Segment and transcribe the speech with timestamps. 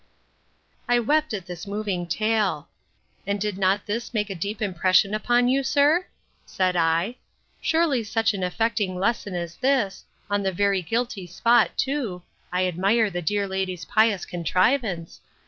[0.87, 2.69] I wept at this moving tale.
[3.27, 6.07] And did not this make a deep impression upon you, sir?
[6.43, 7.17] said I.
[7.61, 13.11] Surely such an affecting lesson as this, on the very guilty spot too, (I admire
[13.11, 15.21] the dear lady's pious contrivance!)